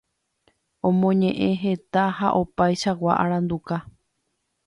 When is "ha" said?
2.17-2.27